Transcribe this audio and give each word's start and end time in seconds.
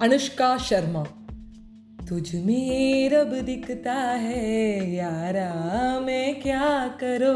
அனுஷ்கா 0.00 0.48
ஷர்மா 0.68 1.02
तुझ 2.09 2.35
में 2.37 2.65
रब 3.09 3.31
दिखता 3.43 3.93
है 4.23 4.41
यारा 4.95 5.49
मैं 6.01 6.25
क्या 6.41 6.65
करो 7.01 7.35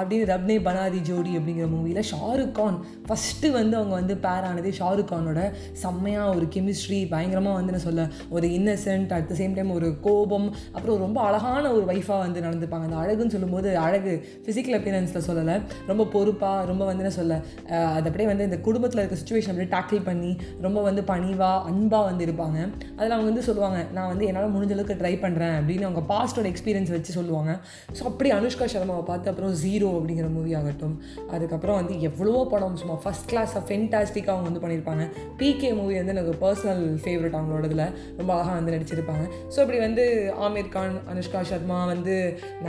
அப்படின்னு 0.00 0.26
ரப்னே 0.30 0.56
பனாதி 0.66 0.98
ஜோடி 1.00 1.32
அப்படிங்கிற 1.36 1.66
மூவியில் 1.70 2.06
ஷாருக் 2.10 2.52
கான் 2.52 2.76
ஃபஸ்ட்டு 3.06 3.48
வந்து 3.50 3.74
அவங்க 3.76 3.94
வந்து 3.94 4.14
பேர் 4.16 4.44
ஆனது 4.44 4.70
ஷாருக் 4.78 5.08
கானோட 5.10 5.40
செம்மையாக 5.80 6.34
ஒரு 6.34 6.46
கெமிஸ்ட்ரி 6.54 7.00
பயங்கரமாக 7.08 7.54
வந்து 7.56 7.74
நான் 7.74 7.84
சொல்ல 7.86 8.04
ஒரு 8.30 8.46
innocent 8.56 9.12
at 9.12 9.26
the 9.28 9.36
same 9.40 9.54
time 9.54 9.70
ஒரு 9.70 9.88
கோபம் 10.00 10.46
அப்புறம் 10.72 11.00
ரொம்ப 11.00 11.20
அழகான 11.22 11.64
ஒரு 11.72 11.84
ஒய்ஃபாக 11.90 12.18
வந்து 12.18 12.44
நடந்துப்பாங்க 12.46 12.88
அந்த 12.88 12.98
அழகுன்னு 13.02 13.34
சொல்லும்போது 13.36 13.72
அழகு 13.78 14.14
ஃபிசிக்கல் 14.44 14.78
அப்பியரன்ஸில் 14.78 15.26
சொல்லலை 15.28 15.56
ரொம்ப 15.86 16.06
பொறுப்பாக 16.14 16.62
ரொம்ப 16.66 16.84
வந்து 16.84 17.04
என்ன 17.04 17.14
சொல்ல 17.18 17.40
அஹ் 17.70 17.92
அது 17.96 18.06
அப்படியே 18.10 18.28
வந்து 18.28 18.48
இந்த 18.50 18.60
குடும்பத்தில் 18.60 19.02
இருக்க 19.02 19.20
சுச்சுவேஷன் 19.22 19.54
அப்படியே 19.54 19.72
டேக்கிள் 19.74 20.06
பண்ணி 20.08 20.32
ரொம்ப 20.60 20.78
வந்து 20.82 21.04
பணிவாக 21.04 21.66
அன்பாக 21.72 22.04
வந்து 22.10 22.24
இருப்பாங்க 22.28 22.58
அதில் 22.96 23.16
அவங்க 23.16 23.28
வந்து 23.30 23.46
சொல்லுவாங்க 23.48 23.80
நான் 23.92 24.08
வந்து 24.15 24.27
என்னால் 24.31 24.53
முடிஞ்ச 24.55 24.73
அளவுக்கு 24.75 24.99
ட்ரை 25.01 25.13
பண்ணுறேன் 25.25 25.55
அப்படின்னு 25.59 25.87
அவங்க 25.89 26.03
பாஸ்டோட 26.13 26.47
எக்ஸ்பீரியன்ஸ் 26.53 26.91
வச்சு 26.95 27.11
சொல்லுவாங்க. 27.19 27.51
ஸோ 27.97 28.01
அப்படி 28.11 28.29
அனுஷ்கா 28.37 28.65
சர்மாவை 28.73 29.03
பார்த்து 29.11 29.31
அப்புறம் 29.31 29.53
ஜீரோ 29.63 29.87
அப்படிங்கிற 29.99 30.27
மூவி 30.35 30.51
ஆகட்டும். 30.59 30.95
அதுக்கப்புறம் 31.35 31.77
வந்து 31.81 31.93
எவ்வளவோ 32.09 32.41
படம் 32.53 32.77
சும்மா 32.81 32.95
ஃபஸ்ட் 33.03 33.27
கிளாஸாக 33.31 33.61
ஃபென்டாஸ்டிக்காக 33.67 34.33
அவங்க 34.35 34.47
வந்து 34.49 34.63
பண்ணியிருப்பாங்க. 34.63 35.03
பிகே 35.39 35.69
மூவி 35.79 35.95
வந்து 35.99 36.13
எனக்கு 36.15 36.33
பர்சனல் 36.43 36.83
ஃபேவரட் 37.03 37.37
அவங்களோட 37.39 37.65
இதில் 37.69 37.85
ரொம்ப 38.19 38.29
அழகாக 38.35 38.55
வந்து 38.59 38.73
நடிச்சிருப்பாங்க. 38.75 39.25
ஸோ 39.53 39.57
இப்படி 39.63 39.79
வந்து 39.85 40.05
ஆமீர் 40.47 40.69
கான் 40.75 40.95
அனுஷ்கா 41.13 41.41
சர்மா 41.51 41.79
வந்து 41.93 42.15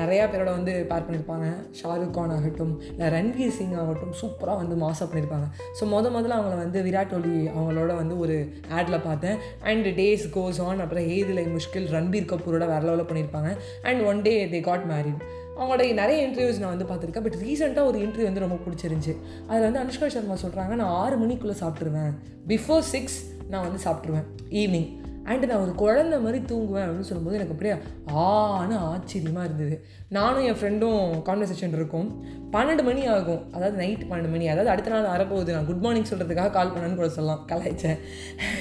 நிறையா 0.00 0.24
பேரோட 0.32 0.50
வந்து 0.58 0.74
பேர் 0.92 1.06
பண்ணியிருப்பாங்க. 1.08 1.48
ஷாருக் 1.80 2.14
கான் 2.18 2.34
ஆகட்டும் 2.36 2.74
இல்லை 2.92 3.10
ரன்வீர் 3.16 3.56
சிங் 3.58 3.76
ஆகட்டும் 3.82 4.14
சூப்பராக 4.22 4.56
வந்து 4.62 4.76
மாசாக 4.84 5.08
பண்ணியிருப்பாங்க. 5.10 5.48
ஸோ 5.78 5.90
முத 5.94 6.06
முதல்ல 6.16 6.38
அவங்கள 6.40 6.56
வந்து 6.64 6.78
விராட் 6.88 7.12
கோலி 7.14 7.34
அவங்களோட 7.56 7.94
வந்து 8.02 8.16
ஒரு 8.24 8.38
ஆடில் 8.78 9.04
பார்த்தேன். 9.08 9.38
அண்ட் 9.70 9.88
டேஸ் 10.00 10.26
கோஸ் 10.36 10.60
ஆன் 10.68 10.82
அப்புறம் 10.84 11.08
ஏது 11.16 11.32
முஷ்கில் 11.44 11.88
ரன்பீர் 11.88 12.30
கபூரோட 12.32 12.66
வேற 12.66 12.80
லெவலில் 12.80 13.10
பண்ணியிருப்பாங்க 13.10 13.56
and 13.82 14.02
one 14.02 14.22
day 14.22 14.46
they 14.46 14.60
got 14.60 14.84
married 14.90 15.22
அவங்களோட 15.58 15.92
நிறைய 15.92 16.28
இன்டர்வியூஸ் 16.28 16.58
நான் 16.58 16.76
வந்து 16.76 16.94
பார்த்துருக்கேன். 16.94 17.22
பட் 17.22 17.34
ரீசெண்டாக 17.34 17.84
ஒரு 17.84 17.98
இன்டர்வியூ 17.98 18.22
வந்து 18.22 18.40
ரொம்ப 18.40 18.54
பிடிச்சிருந்துச்சி. 18.54 19.16
அதில் 19.46 19.70
வந்து 19.70 19.80
அனுஷ்கா 19.80 20.06
சர்மா 20.06 20.34
சொல்கிறாங்க 20.34 20.68
நான் 20.68 20.94
ஆறு 21.02 21.16
மணிக்குள்ளே 21.16 21.56
சாப்பிட்ருவேன் 21.60 22.12
பிஃபோர் 22.48 22.78
சிக்ஸ் 22.78 23.24
நான் 23.48 23.64
வந்து 23.68 23.90
சாப்பிட்ருவேன் 23.90 24.26
ஈவினிங் 24.50 24.88
அண்டு 25.30 25.46
நான் 25.46 25.62
ஒரு 25.64 25.72
குழந்த 25.82 26.20
மாதிரி 26.20 26.38
தூங்குவேன் 26.50 26.86
அப்படின்னு 26.86 27.08
சொல்லும்போது 27.10 27.38
எனக்கு 27.38 27.54
அப்படியே 27.54 27.74
ஆன்னு 28.24 28.76
ஆச்சரியமாக 28.90 29.44
இருந்தது. 29.44 29.76
நானும் 30.08 30.42
என் 30.42 30.58
ஃப்ரெண்டும் 30.60 31.22
கான்வர்சேஷன் 31.28 31.74
இருக்கும். 31.78 32.08
பன்னெண்டு 32.52 32.82
மணி 32.82 33.06
ஆகும். 33.06 33.42
அதாவது 33.52 33.76
நைட் 33.76 34.04
பன்னெண்டு 34.10 34.30
மணி. 34.30 34.48
அதாவது 34.48 34.70
அடுத்த 34.70 34.90
நாள் 34.90 35.10
வரப்போகுது. 35.14 35.50
நான் 35.52 35.66
குட் 35.66 35.82
மார்னிங் 35.86 36.08
சொல்கிறதுக்காக 36.10 36.50
கால் 36.50 36.72
பண்ணேன்னு 36.74 36.94
கூட 36.94 37.08
சொல்லலாம். 37.08 37.42
கலாய்ச்சேன். 37.52 37.98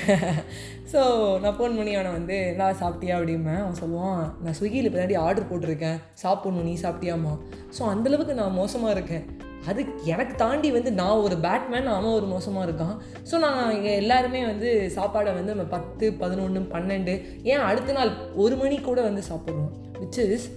ஸோ 0.91 1.02
நான் 1.39 1.55
ஃபோன் 1.57 1.77
பண்ணி 1.77 1.94
அவனை 1.95 2.11
வந்து 2.11 2.35
எல்லாம் 2.52 2.79
சாப்பிட்டியா? 2.81 3.16
அப்படிம்பேன். 3.19 3.61
அவன் 3.63 3.81
சொல்லுவான் 3.81 4.22
நான் 4.44 4.57
ஸ்விக்கியில் 4.59 4.94
பின்னாடி 4.94 5.17
ஆர்டர் 5.17 5.50
போட்டிருக்கேன். 5.52 5.97
சாப்பிட்ணும் 6.23 6.63
நீ 6.63 6.77
சாப்பிட்டியாமா 6.81 7.33
ஸோ 7.79 7.83
அந்தளவுக்கு 7.94 8.33
நான் 8.33 8.59
மோசமாக 8.61 8.91
இருக்கேன். 8.94 9.25
அது 9.67 9.85
எனக்கு 10.03 10.35
தாண்டி 10.35 10.71
வந்து 10.71 10.91
நான் 10.91 11.21
ஒரு 11.21 11.35
பேட்மேன் 11.38 11.88
அவன் 11.88 12.11
ஒரு 12.11 12.25
மோசமாக 12.25 12.71
இருக்கான். 12.71 12.95
ஸோ 13.31 13.39
நான் 13.39 13.73
இங்கே 13.75 13.95
எல்லாருமே 13.95 14.45
வந்து 14.45 14.91
சாப்பாடை 14.95 15.33
வந்து 15.33 15.55
நம்ம 15.55 15.69
பத்து 15.69 16.13
பதினொன்று 16.13 16.59
பன்னெண்டு 16.59 17.16
ஏன் 17.44 17.59
அடுத்த 17.59 17.94
நாள் 17.94 18.11
ஒரு 18.35 18.55
மணி 18.55 18.77
கூட 18.80 19.02
வந்து 19.02 19.22
சாப்பிட்றோம் 19.30 19.72
which 19.99 20.19
is 20.27 20.47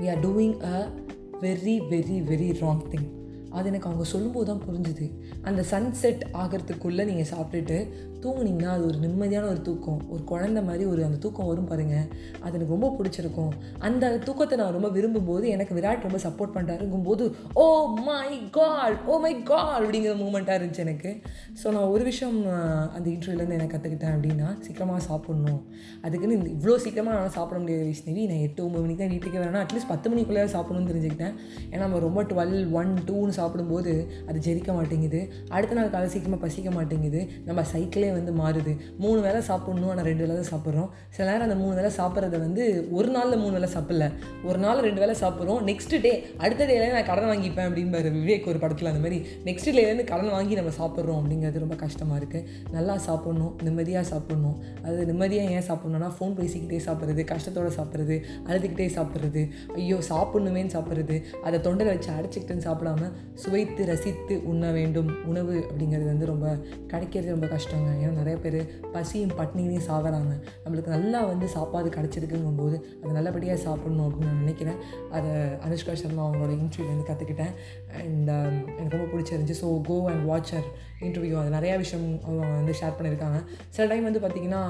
we 0.00 0.08
are 0.10 0.20
doing 0.20 0.56
a 0.64 0.88
very 1.40 1.76
very 1.90 2.18
very 2.30 2.50
wrong 2.60 2.82
thing 2.90 3.08
அது 3.58 3.68
எனக்கு 3.72 3.88
அவங்க 3.90 4.04
சொல்லும்போது 4.12 4.46
தான் 4.50 4.62
புரிஞ்சுது. 4.66 5.06
அந்த 5.48 5.60
சன்செட் 5.72 6.22
ஆகிறதுக்குள்ளே 6.42 7.04
நீங்கள் 7.10 7.30
சாப்பிட்டுட்டு 7.32 7.78
தூங்குனீங்கன்னா 8.24 8.72
அது 8.74 8.84
ஒரு 8.88 8.98
நிம்மதியான 9.04 9.46
ஒரு 9.52 9.60
தூக்கம். 9.68 10.00
ஒரு 10.14 10.22
குழந்த 10.30 10.58
மாதிரி 10.66 10.84
ஒரு 10.90 11.00
அந்த 11.06 11.18
தூக்கம் 11.24 11.48
வரும் 11.50 11.68
பாருங்கள் 11.70 12.06
அது 12.42 12.52
எனக்கு 12.56 12.74
ரொம்ப 12.76 12.90
பிடிச்சிருக்கும். 12.98 13.52
அந்த 13.86 14.10
தூக்கத்தை 14.26 14.56
நான் 14.60 14.74
ரொம்ப 14.76 14.90
விரும்பும்போது 14.96 15.46
எனக்கு 15.54 15.76
விராட் 15.78 16.06
ரொம்ப 16.08 16.18
சப்போர்ட் 16.26 16.54
பண்ணுறாருங்கும்போது 16.56 17.24
oh 17.62 17.64
my 18.08 18.30
God 18.58 18.98
oh 19.12 19.16
my 19.24 19.32
God 19.50 19.74
அப்படிங்கிற 19.78 20.12
மூமெண்ட்டாக 20.22 20.58
இருந்துச்சு 20.58 20.84
எனக்கு. 20.86 21.12
ஸோ 21.62 21.72
நான் 21.76 21.90
ஒரு 21.94 22.04
விஷயம் 22.10 22.38
அந்த 22.96 23.06
இன்டர்வியூலேருந்து 23.14 23.58
எனக்கு 23.58 23.74
கற்றுக்கிட்டேன் 23.76 24.14
அப்படின்னா 24.16 24.48
சீக்கிரமாக 24.66 25.02
சாப்பிட்ணும். 25.08 25.60
அதுக்குன்னு 26.04 26.38
இந்த 26.38 26.48
இவ்வளோ 26.56 26.76
சீக்கிரமாக 26.84 27.16
நான் 27.20 27.36
சாப்பிட 27.38 27.58
முடியாது 27.64 27.84
வைஷ்ணவி. 27.90 28.22
நான் 28.32 28.44
எட்டு 28.46 28.62
ஒம்பது 28.66 28.84
மணிக்கு 28.84 29.02
தான் 29.04 29.12
வீட்டுக்கு 29.14 29.42
வரேன்னா 29.42 29.64
அட்லீஸ்ட் 29.64 29.92
பத்து 29.92 30.14
மணிக்குள்ளே 30.14 30.46
சாப்பிடணும்னு 30.56 30.90
தெரிஞ்சுக்கிட்டேன். 30.92 31.36
ஏன்னா 31.72 31.82
நம்ம 31.86 32.02
ரொம்ப 32.08 32.22
டுவெல் 32.32 32.56
ஒன் 32.80 32.94
டூன்னு 33.10 33.36
சாப்பிடும்போது 33.42 33.94
அது 34.28 34.38
ஜெரிக்க 34.48 34.70
மாட்டேங்குது. 34.78 35.22
அடுத்த 35.56 35.76
நாள் 35.78 35.92
காலை 35.94 36.08
சீக்கிரமாக 36.14 36.42
பசிக்க 36.46 36.70
மாட்டேங்குது. 36.78 37.22
நம்ம 37.48 37.66
சைக்கிளே 37.72 38.10
வந்து 38.18 38.34
மாறுது. 38.42 38.74
மூணு 39.04 39.18
வேளை 39.26 39.40
சாப்பிட்ணும் 39.50 39.90
ஆனால் 39.92 40.06
ரெண்டு 40.10 40.24
வேலை 40.24 40.34
தான் 40.40 40.50
சாப்பிட்றோம். 40.52 40.88
சில 41.16 41.26
நேரம் 41.30 41.46
அந்த 41.48 41.56
மூணு 41.62 41.74
வேளை 41.78 41.90
சாப்பிட்றத 42.00 42.36
வந்து 42.46 42.64
ஒரு 42.98 43.08
நாளில் 43.16 43.40
மூணு 43.42 43.54
வேலை 43.56 43.70
சாப்பிடல. 43.76 44.06
ஒரு 44.48 44.58
நாள் 44.64 44.82
ரெண்டு 44.86 45.00
வேளை 45.02 45.14
சாப்பிட்றோம். 45.22 45.60
நெக்ஸ்ட் 45.70 45.94
டே 46.04 46.12
அடுத்த 46.44 46.62
டேல 46.70 46.90
நான் 46.96 47.08
கடன் 47.10 47.28
வாங்கிப்பேன் 47.30 47.68
அப்படிம்பாரு 47.68 48.10
விவேக் 48.18 48.48
ஒரு 48.52 48.58
படத்தில் 48.64 48.90
அந்த 48.92 49.02
மாதிரி. 49.04 49.18
நெக்ஸ்ட் 49.48 49.70
டேலேருந்து 49.76 50.06
கடன் 50.12 50.32
வாங்கி 50.36 50.54
நம்ம 50.60 50.72
சாப்பிட்றோம் 50.80 51.18
அப்படிங்கிறது 51.20 51.64
ரொம்ப 51.64 51.78
கஷ்டமாக 51.84 52.18
இருக்குது 52.20 52.46
நல்லா 52.76 52.96
சாப்பிட்ணும் 53.08 53.52
நிம்மதியாக 53.66 54.04
சாப்பிட்ணும். 54.12 54.56
அது 54.86 55.06
நிம்மதியாக 55.10 55.56
ஏன் 55.56 55.66
சாப்பிட்ணுன்னா 55.70 56.10
ஃபோன் 56.16 56.34
பேசிக்கிட்டே 56.40 56.80
சாப்பிட்றது 56.88 57.24
கஷ்டத்தோடு 57.32 57.72
சாப்பிட்றது 57.78 58.18
அழுதுகிட்டே 58.48 58.88
சாப்பிட்றது. 58.98 59.42
ஐயோ 59.78 59.98
சாப்பிட்ணுமேன்னு 60.10 60.74
சாப்பிட்றது. 60.76 61.18
அதை 61.46 61.58
தொண்டையில் 61.66 61.92
வச்சு 61.94 62.10
அடைச்சிக்கிட்டுன்னு 62.16 62.66
சாப்பிடாம 62.68 63.10
சுவைத்து 63.42 63.82
ரசித்து 63.90 64.34
உண்ண 64.50 64.70
வேண்டும். 64.78 65.10
உணவு 65.30 65.54
அப்படிங்கிறது 65.68 66.08
வந்து 66.12 66.26
ரொம்ப 66.32 66.46
கிடைக்கிறது 66.92 67.34
ரொம்ப 67.34 67.48
கஷ்டங்க. 67.54 67.90
ஏன்னா 68.02 68.14
நிறைய 68.20 68.36
பேர் 68.44 68.58
பசியும் 68.94 69.34
பட்னியும் 69.40 69.86
சாகுறாங்க 69.88 70.32
நம்மளுக்கு 70.64 70.94
நல்லா 70.96 71.20
வந்து 71.32 71.46
சாப்பாடு 71.56 71.88
கிடச்சிருக்குங்கும் 71.96 72.60
போது 72.62 72.76
அதை 73.02 73.12
நல்லபடியாக 73.18 73.60
சாப்பிடணும் 73.66 74.06
அப்படின்னு 74.08 74.30
நான் 74.30 74.42
நினைக்கிறேன். 74.44 74.78
அதை 75.16 75.32
அனுஷ்கா 75.66 75.94
சர்மா 76.02 76.22
அவங்களோட 76.26 76.52
இன்டர்வியூலேருந்து 76.60 76.90
வந்து 76.94 77.10
கற்றுக்கிட்டேன் 77.10 77.54
அண்ட் 78.02 78.30
um, 78.36 78.54
எனக்கு 78.78 78.96
ரொம்ப 78.96 79.08
பிடிச்சிருந்துச்சி. 79.14 79.56
So 79.62 79.68
go 79.88 79.96
and 80.12 80.24
watch her 80.30 80.68
interview 81.06 81.36
அது 81.40 81.56
நிறையா 81.56 81.74
விஷயம் 81.82 82.06
அவங்க 82.26 82.42
வந்து 82.60 82.74
ஷேர் 82.80 82.96
பண்ணியிருக்காங்க. 82.98 83.38
சில 83.76 83.86
டைம் 83.90 84.08
வந்து 84.08 84.22
பார்த்திங்கன்னா 84.24 84.62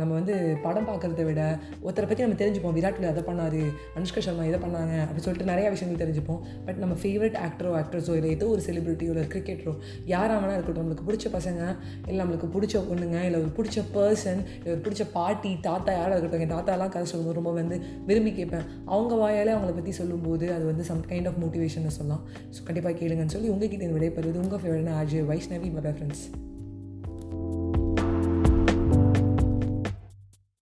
நம்ம 0.00 0.12
வந்து 0.18 0.34
படம் 0.64 0.86
பார்க்குறத 0.88 1.24
விட 1.26 1.42
ஒருத்தரை 1.84 2.06
பற்றி 2.08 2.24
நம்ம 2.24 2.38
தெரிஞ்சுப்போம். 2.40 2.74
விராட் 2.78 2.96
கோலி 2.96 3.08
அதை 3.12 3.22
பண்ணார் 3.28 3.60
அனுஷ்கா 3.98 4.22
சர்மா 4.26 4.44
இதை 4.48 4.58
பண்ணாங்க 4.64 4.94
அப்படின்னு 5.04 5.26
சொல்லிட்டு 5.26 5.50
நிறையா 5.52 5.68
விஷயங்கள் 5.74 6.02
தெரிஞ்சுப்போம். 6.04 6.40
பட் 6.66 6.80
நம்ம 6.84 6.96
ஃபேவரட் 7.02 7.38
ஆக்ட் 7.44 7.59
ஆக்ட்ரஸோ 7.68 8.14
இல்லை 8.14 8.30
ஏதோ 8.30 8.46
ஒரு 8.46 8.62
செலிபிரிட்டியோ 8.66 9.08
இல்லை 9.08 9.24
கிரிக்கெட்டரோ 9.24 9.76
யாராக 10.04 10.54
இருக்கட்டும். 10.54 10.84
நம்மளுக்கு 10.84 11.08
பிடிச்ச 11.10 11.36
பசங்க 11.36 11.76
இல்லை 12.08 12.26
நம்மளுக்கு 12.26 12.48
பிடிச்ச 12.56 12.82
பொண்ணுங்க 12.88 13.22
இல்லை 13.22 13.40
ஒரு 13.40 13.50
பிடிச்ச 13.56 13.82
பர்சன் 13.94 14.40
இல்லை 14.56 14.72
ஒரு 14.72 14.80
பிடிச்ச 14.80 15.06
பாட்டி 15.12 15.58
தாத்தா 15.60 15.92
யாராக 15.92 16.18
இருக்கட்டும் 16.18 16.48
என் 16.48 16.54
தாத்தாலாம் 16.56 16.88
கதை 16.88 17.04
சொல்லும்போது 17.04 17.38
ரொம்ப 17.42 17.60
வந்து 17.60 17.80
விரும்பி 18.06 18.32
கேட்பேன். 18.32 18.62
அவங்க 18.84 19.14
வாயாலே 19.14 19.54
அவங்கள 19.56 19.74
பற்றி 19.74 19.92
சொல்லும்போது 19.92 20.52
அது 20.52 20.64
வந்து 20.64 20.84
சம் 20.84 21.04
கைண்ட் 21.08 21.26
ஆஃப் 21.26 21.44
மோட்டிவேஷன் 21.44 21.86
சொல்லலாம். 21.86 22.24
ஸோ 22.50 22.62
கண்டிப்பாக 22.64 23.04
கேளுங்கன்னு 23.04 23.36
சொல்லி 23.36 23.48
உங்ககிட்ட 23.48 23.84
இந்த 23.84 23.98
விடைபெறுவது 23.98 24.42
உங்கள் 24.44 24.58
favourite 24.58 24.94
RJ 25.00 25.22
Vaishnavi 25.32 25.70
bye 25.80 25.92
friends 25.92 26.26